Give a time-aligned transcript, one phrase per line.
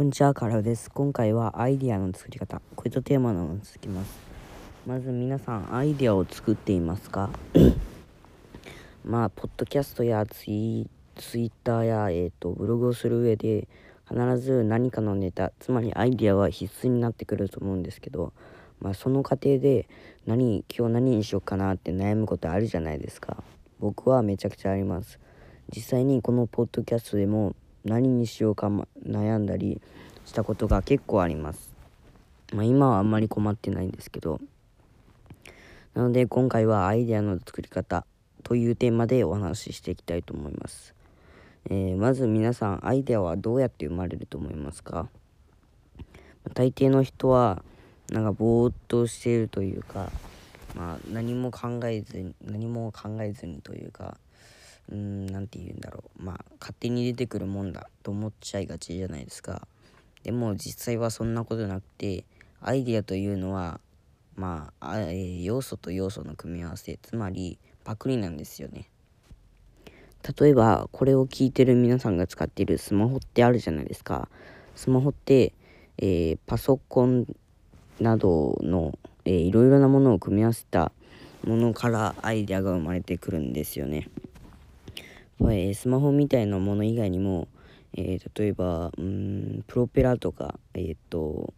[0.00, 0.90] こんにちは、カラです。
[0.90, 4.18] 今回はアイディアの作り方、こういったテーマの続きます。
[4.86, 7.28] まず皆さん、アイディアを作っていますか？
[9.04, 13.68] まあ、ポッドキャストやツイツイッターや、えーと、ブログをする上で、
[14.08, 18.32] 必ず何かのネタ、つまりアイディアは必須になってくると思うんですけど、
[18.80, 19.86] まあ、その過程で
[20.24, 23.44] 何、今日何にしようかなって悩むことあるじゃないですか。
[23.78, 25.20] 僕はめちゃくちゃあります。
[25.68, 28.68] 実際にこのポッドキャストでも何にしようか、
[29.06, 29.80] 悩んだり
[30.26, 31.70] したことが結構あります。
[32.52, 34.40] まあ、今はあんまり困ってないんですけど。
[35.92, 38.06] なので今回はアイデアの作り方
[38.44, 40.94] というテーマでお話ししていきたいと思います。
[41.68, 45.08] えー、まず皆さんアイデアはどうやって生まれると思いますか？
[46.54, 47.64] 大抵の人は
[48.10, 50.10] なんかぼーっとしているというか、
[50.76, 54.16] まあ、何も考えずに何も考えずにというか
[54.90, 56.22] うん何て言うんだろう。
[56.22, 59.66] まあ勝手に出てくるもんだと思っちゃいがちじゃないですか。
[60.22, 62.24] でも実際はそんなことなくて
[62.60, 63.80] アイデアというのは
[64.36, 68.88] まあ、えー、要素と要素の組み合わせつまりパクリなんですよね。
[70.38, 74.28] 例えばこれを聞いてる皆さんが使っているスマホってあるじゃないですか。
[74.76, 75.54] スマホって、
[75.96, 77.26] えー、パソコン
[77.98, 80.92] などの、えー、いろいろなものを組み合わせた
[81.44, 84.10] ものからアイデアが生まれてくるんですよね。
[85.48, 87.48] えスマホみたいなもの以外にも、
[87.94, 91.54] えー、例えばうんプロペラとかえっ、ー、と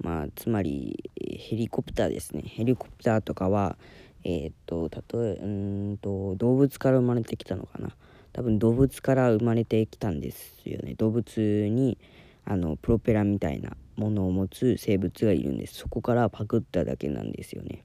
[0.00, 2.42] まあつまりヘリコプターですね。
[2.46, 3.76] ヘリコプターとかは
[4.24, 7.90] えっ、と例えうんと動物から生まれてきたのかな。
[8.32, 10.94] 多分動物から生まれてきたんですよね。
[10.94, 11.98] 動物に
[12.44, 15.74] あのプロペラみたいなものを持つ生物がいるんです。
[15.74, 17.84] そこからパクっただけなんですよね。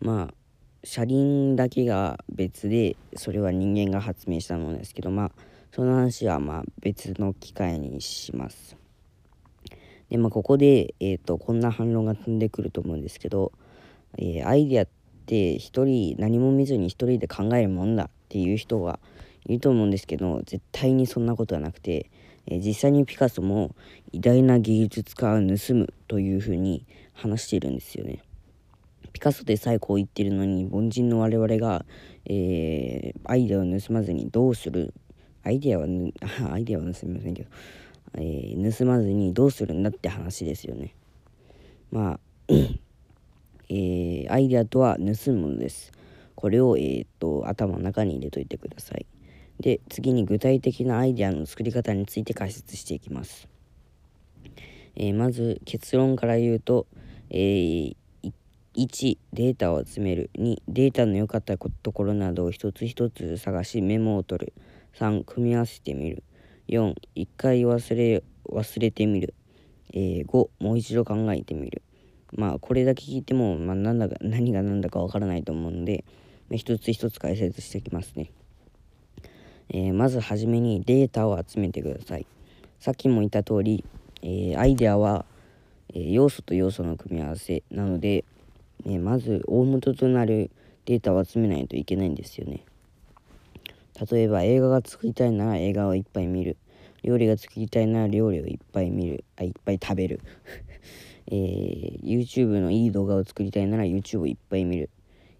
[0.00, 0.34] まあ
[0.82, 5.32] 車輪だけが別でそれは人間が発明したものですけどまあ
[5.72, 8.76] その話はまあ別の機会にします。
[10.08, 13.52] でまあここで、えーと、こんな反論が飛んでくると思うんですけど、
[14.18, 14.88] えー、アイデアっ
[15.26, 18.98] て一人何も見ずに一人で考えるもんだっていう人が
[19.46, 22.10] いると思うんですけど絶対にそんなことはなくて、
[22.46, 23.74] えー、実際にピカソも
[24.12, 28.22] 偉大な芸術家を盗むというふうに話しているんですよね。
[29.20, 31.84] ピカソでさえこう言ってるのに凡人の我々が、
[32.24, 34.94] えー、アイデアを盗まずにどうする？
[35.42, 35.84] アイデアは
[36.50, 37.50] アイデアは盗みませんけど、
[38.14, 40.94] えー、盗まずにどうするんだって話ですよね。
[41.90, 42.20] まあ
[43.68, 45.92] えー、アイデアとは盗むものです。
[46.34, 49.04] これを、えー、っと頭の中に入れといてください。
[49.60, 53.50] で次に具体的なアイデアの作り方について解説していきます、
[54.96, 56.86] えー、まず結論から言うと、
[57.28, 57.96] えー、
[58.80, 60.30] 1データを集める。
[60.38, 64.52] 2データの良かったところなどを一つ一つ探しメモを取る。
[64.98, 66.22] 3組み合わせてみる。
[66.68, 69.34] 4一回忘れ忘れてみる、
[69.92, 71.82] えー、5もう一度考えてみる。
[72.32, 76.04] まあこれだけ聞いても、まあ、何だか何が何だかわからないと思うので、
[76.48, 78.30] まあ、一つ一つ解説していきますね、
[79.68, 82.26] えー、まずはじめにデータを集めてください。
[82.78, 83.84] さっきも言った通り、
[84.22, 85.26] えー、アイデアは、
[85.92, 88.24] え要素と要素の組み合わせなので
[88.84, 90.50] ね、まず大元となる
[90.86, 92.64] データを集めないといけないんですよね。
[94.10, 96.56] 例えば映画が作りたいなら映画をいっぱい見る。
[97.02, 99.24] 料理が作りたいなら料理をいっぱい見る。
[99.36, 100.20] あ、いっぱい食べる。
[101.28, 104.90] えー、YouTube のいい動画を作りたいなら YouTube をいっぱい見る。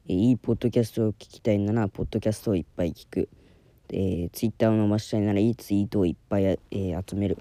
[0.09, 3.28] えー、いいポッドキャストを聞きたいならポッドキャストをいっぱい聞く。
[3.93, 7.39] えー、Twitter を伸ばしたいならいいツイートをいっぱい、えー、集める。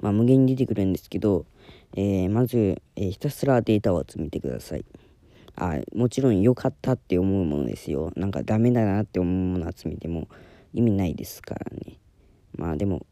[0.00, 1.46] まあ無限に出てくるんですけど、
[1.96, 4.84] えー、まず、えー、ひたすらデータを集めてください。
[5.56, 8.12] あもちろん良かったって思うものですよ。
[8.16, 10.28] なんかダメだなって思うもの集めても
[10.72, 11.98] 意味ないですからね。
[12.56, 13.04] まあでも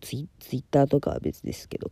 [0.00, 1.90] ツイツイッターとかは別ですけど。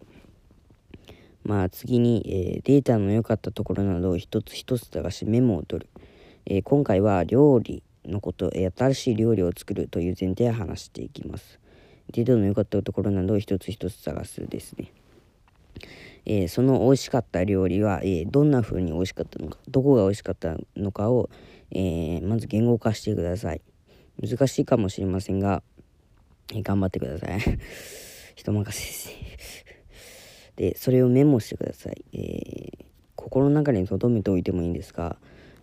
[1.44, 5.88] まあ次に、えー、データの良かったところなどを一つ一つ探しメモを取る。
[6.44, 11.58] え、今回は料理のこと、え、新しい料理を作るという前提で話していきます。
[12.12, 14.92] データの良かったところなどを一つ一つ探すですね。
[16.30, 21.30] えー、その美味しかった料理は、えー、どんな風に美味しかったのかどこが美味しかったのかを、
[21.70, 23.62] えー、まず言語化してください。
[24.22, 25.62] 難しいかもしれませんが、
[26.52, 27.40] え頑張ってください。
[28.36, 29.64] 人任せです。
[30.56, 32.84] でそれをメモしてください、え
[33.16, 35.16] 心の中に留めておいてもいいんですが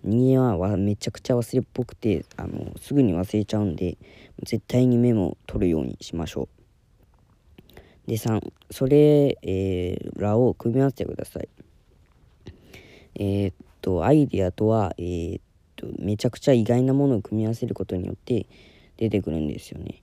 [0.03, 3.97] 人間はめちゃくちゃ忘れっぽくてあのすぐに忘れちゃうんで
[4.43, 6.54] 絶対にメモを取るようにしましょう。
[8.07, 8.41] で3
[8.71, 11.49] それ、えー、らを組み合わせてください。
[13.15, 15.41] えー、っとアイデアとは、えー、っ
[15.75, 18.45] とめちゃくちゃ意外なものを組み合わせることによって
[18.97, 20.01] 出てくるんですよね。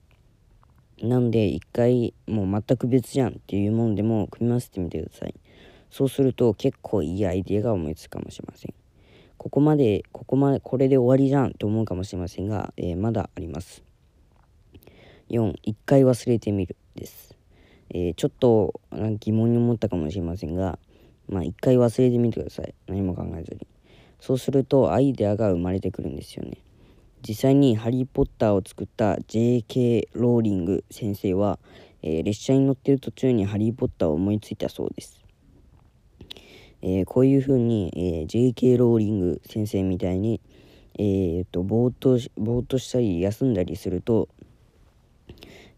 [1.01, 5.35] なんで一回もう全く別じゃんっていうもんでも組み合わせてみてください。
[5.89, 8.73] そうすると結構いいアイデアが思いつくかもしれません。
[9.37, 13.83] ここまでここまでこれで終わりじゃんと思うかもしれませんが、えー、まだあります。
[15.29, 17.32] 4一回忘れてみるです、
[17.93, 18.81] えー、ちょっと
[19.19, 20.79] 疑問に思ったかもしれませんが
[21.29, 23.67] まあ一回忘れてみてください何も考えずに
[24.19, 26.57] そうするとアイデアが生まれてくるんですよね
[27.27, 30.09] 実際に「ハリー・ポッター」を作った J.K.
[30.13, 31.59] ローリング先生は、
[32.01, 35.23] えー、列車に乗ってる途中に「ハリー・ポッター」を思いついたそうです、
[36.81, 38.77] えー、こういうふうに、えー、J.K.
[38.77, 40.41] ローリング先生みたいに、
[40.99, 44.27] えーと、ぼーっとぼーっとしたり休んだりすると、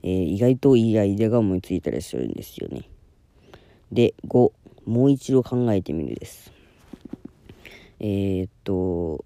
[0.07, 2.84] え意外といいアイデアが思いついたりするんですよね。
[3.92, 4.52] で5
[4.86, 6.52] もう一度考えてみるです。
[8.00, 9.25] えっと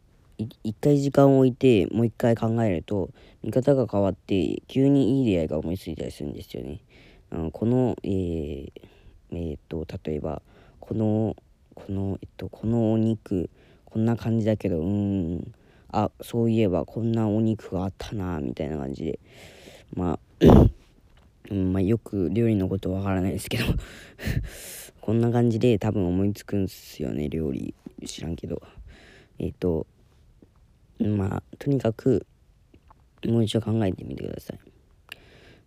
[0.64, 3.10] 一回時間を置いてもう一回考えると
[3.44, 6.80] 見方が変わって急にいい出会いが思いついたりするんですよね。
[7.30, 8.72] あのこの、えー、
[9.32, 10.42] えー、っと例えば
[10.80, 11.36] この
[11.76, 13.50] このえっとこのお肉
[13.84, 15.54] こんな感じだけどうん
[15.92, 19.20] あそういえばこんなお肉があったなみたいな感じで。
[19.94, 20.29] まあ
[21.52, 23.66] うんまあ、よく料理のことわからないですけど
[25.02, 27.74] こんな感じで多分思いつくんすよね料理
[28.06, 28.62] 知らんけど
[29.40, 29.88] えっ、と
[31.00, 32.26] まあとにかく
[33.26, 34.60] もう一度考えてみてください。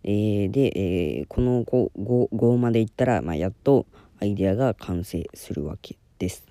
[0.05, 3.85] えー、で、えー、この 5, 5, 5までいったら、まあ、やっと
[4.19, 6.45] アイデアが完成するわけです。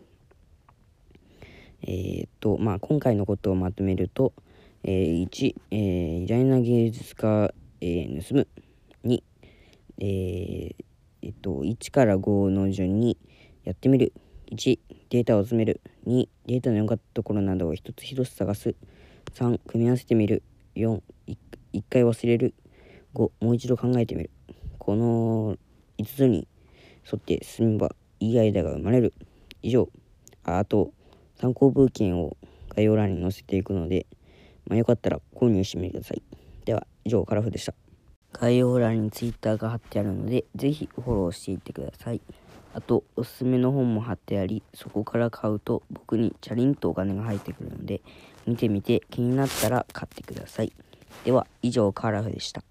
[1.83, 4.33] えー、っとまあ今回のことをまとめると、
[4.85, 7.53] えー、1、えー、偉大な芸術家、
[7.85, 8.49] えー、盗む。
[9.05, 9.23] 2、
[9.99, 10.75] えー、
[11.23, 13.19] えっと1から5の順に
[13.65, 14.13] やってみる。
[14.53, 14.79] 1
[15.11, 15.81] データを集める。
[16.07, 18.77] 2データの良かったところなどを一つ一つ探す。
[19.35, 20.45] 3組み合わせてみる。
[20.77, 21.03] 4
[21.73, 22.55] 一回忘れる。
[23.15, 24.31] 5もう一度考えてみる。
[24.79, 25.57] この
[25.99, 26.47] 5つに
[27.05, 29.13] 沿って進めばいいアイデアが生まれる。
[29.61, 29.89] 以上。
[30.45, 30.93] あと
[31.35, 32.37] 参考文献を
[32.77, 34.07] 概要欄に載せていくので、
[34.69, 36.23] まあ、よかったら購入してみてください。
[37.05, 37.75] 以上カラフでした
[38.33, 42.21] 概要欄にツイッターが貼ってあるのでぜひフォローしていってください
[42.75, 48.01] あと、おすすめの本も貼ってあり、そこから買うと僕にチャリンとお金が入ってくるので、
[48.47, 50.73] 見てみて気になったら買ってください。
[51.25, 52.65] では、以上カラフでした。